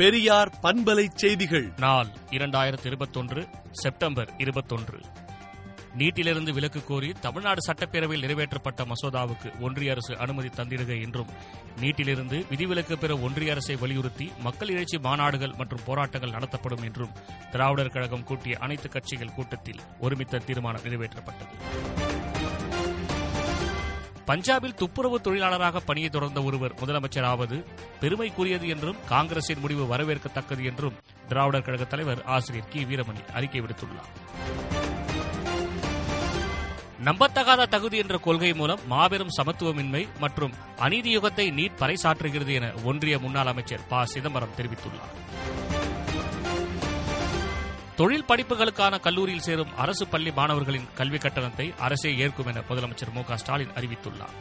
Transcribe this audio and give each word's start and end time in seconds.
பெரியார் 0.00 0.58
பண்பலை 0.62 1.08
செய்திகள். 1.14 1.72
நாள் 1.78 2.06
இரண்டாயிரத்தி 2.30 2.86
இருபத்தொன்று 2.86 3.48
செப்டம்பர் 3.70 4.32
இருபத்தொன்று. 4.38 5.00
நீட்டிலிருந்து 5.94 6.52
விலக்கு 6.52 6.84
கோரி 6.84 7.12
தமிழ்நாடு 7.20 7.72
சட்டப்பேரவையில் 7.72 8.24
நிறைவேற்றப்பட்ட 8.24 8.84
மசோதாவுக்கு 8.84 9.60
ஒன்றிய 9.60 9.90
அரசு 9.90 10.18
அனுமதி 10.18 10.48
தந்திடுக 10.48 11.02
என்றும் 11.02 11.26
நீட்டிலிருந்து 11.80 12.46
விதிவிலக்கு 12.48 12.98
பெற 12.98 13.16
ஒன்றிய 13.16 13.50
அரசை 13.50 13.76
வலியுறுத்தி 13.76 14.32
மக்கள் 14.38 14.68
எழுச்சி 14.68 14.98
மாநாடுகள் 14.98 15.56
மற்றும் 15.56 15.80
போராட்டங்கள் 15.86 16.30
நடத்தப்படும் 16.30 16.82
என்றும் 16.82 17.12
திராவிடர் 17.50 17.92
கழகம் 17.92 18.24
கூட்டிய 18.24 18.56
அனைத்து 18.60 18.88
கட்சிகள் 18.88 19.34
கூட்டத்தில் 19.34 19.80
ஒருமித்த 20.00 20.38
தீர்மானம் 20.38 20.82
நிறைவேற்றப்பட்டது. 20.82 22.19
பஞ்சாபில் 24.30 24.74
துப்புரவு 24.74 25.20
தொழிலாளராக 25.20 25.80
பணியை 25.80 26.10
தொடர்ந்த 26.10 26.42
ஒருவர் 26.42 26.74
முதலமைச்சராவது 26.74 27.64
பெருமைக்குரியது 28.00 28.68
என்றும் 28.68 28.96
காங்கிரசின் 29.08 29.58
முடிவு 29.58 29.96
வரவேற்கத்தக்கது 29.96 30.64
என்றும் 30.64 30.94
திராவிடர் 31.28 31.62
கழக 31.62 31.84
தலைவர் 31.84 32.22
ஆசிரியர் 32.24 32.68
கி. 32.68 32.84
வீரமணி 32.84 33.30
அறிக்கை 33.32 33.60
விடுத்துள்ளார். 33.60 34.08
நம்பத்தகாத 37.04 37.68
தகுதி 37.68 37.96
என்ற 37.96 38.18
கொள்கை 38.18 38.52
மூலம் 38.52 38.78
மாபெரும் 38.86 39.28
சமத்துவமின்மை 39.42 40.08
மற்றும் 40.18 40.52
அநீதியுகத்தை 40.76 41.50
நீட் 41.50 41.78
பறைசாற்றுகிறது 41.78 42.54
என 42.54 42.72
ஒன்றிய 42.84 43.18
முன்னாள் 43.18 43.46
அமைச்சர் 43.46 43.86
ப. 43.88 44.06
சிதம்பரம் 44.06 44.54
தெரிவித்துள்ளார். 44.56 45.58
தொழில் 48.00 48.24
படிப்புகளுக்கான 48.28 49.00
கல்லூரியில் 49.00 49.40
சேரும் 49.40 49.76
அரசு 49.76 50.06
பள்ளி 50.06 50.32
மாணவர்களின் 50.32 50.86
கல்விக் 50.94 51.20
கட்டணத்தை 51.20 51.74
அரசே 51.78 52.16
ஏற்கும் 52.16 52.46
என 52.46 52.62
முதலமைச்சர் 52.68 53.12
மு 53.12 53.36
ஸ்டாலின் 53.36 53.68
அறிவித்துள்ளார். 53.68 54.36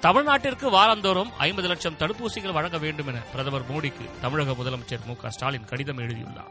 தமிழ்நாட்டிற்கு 0.00 0.70
வாரந்தோறும் 0.70 1.30
ஐம்பது 1.38 1.68
லட்சம் 1.68 1.94
தடுப்பூசிகள் 1.94 2.52
வழங்க 2.52 2.78
வேண்டும் 2.78 3.06
என 3.06 3.18
பிரதமர் 3.18 3.70
மோடிக்கு 3.70 4.20
தமிழக 4.20 4.50
முதலமைச்சர் 4.52 5.04
மு 5.06 5.14
ஸ்டாலின் 5.28 5.64
கடிதம் 5.64 5.98
எழுதியுள்ளார். 5.98 6.50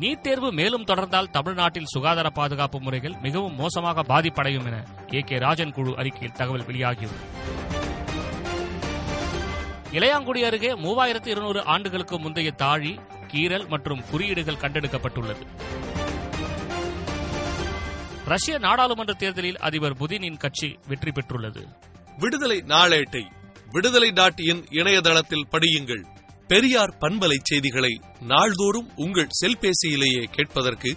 நீட் 0.00 0.20
தேர்வு 0.20 0.52
மேலும் 0.52 0.84
தொடர்ந்தால் 0.84 1.30
தமிழ்நாட்டில் 1.30 1.86
சுகாதார 1.86 2.30
பாதுகாப்பு 2.30 2.80
முறைகள் 2.80 3.16
மிகவும் 3.22 3.54
மோசமாக 3.54 4.02
பாதிப்படையும் 4.02 4.66
என 4.66 4.84
ஏ 5.12 5.20
கே 5.20 5.38
ராஜன் 5.38 5.72
குழு 5.72 5.96
அறிக்கையில் 5.96 6.32
தகவல் 6.32 6.66
வெளியாகியுள்ளது. 6.66 7.80
இளையாங்குடி 9.92 10.44
அருகே 10.44 10.70
மூவாயிரத்து 10.72 11.26
இருநூறு 11.26 11.64
ஆண்டுகளுக்கு 11.64 12.18
முந்தைய 12.18 12.50
தாழி 12.50 12.98
கீரல் 13.32 13.68
மற்றும் 13.68 14.02
குறியீடுகள் 14.10 14.54
கண்டெடுக்கப்பட்டுள்ளது. 14.54 15.44
ரஷ்ய 18.24 18.58
நாடாளுமன்ற 18.58 19.12
தேர்தலில் 19.12 19.58
அதிபர் 19.58 19.96
புதினின் 19.96 20.36
கட்சி 20.36 20.78
வெற்றி 20.88 21.10
பெற்றுள்ளது. 21.10 21.62
விடுதலை 22.18 22.58
நாளேட்டை 22.58 23.24
விடுதலை 23.70 24.10
டாட் 24.10 24.38
இன் 24.38 24.64
இணையதளத்தில் 24.70 25.46
படியுங்கள். 25.50 26.04
பெரியார் 26.46 26.96
பண்பலை 27.00 27.36
செய்திகளை 27.42 28.00
நாள்தோறும் 28.20 28.90
உங்கள் 28.96 29.28
செல்பேசியிலேயே 29.40 30.22
கேட்பதற்கு 30.22 30.96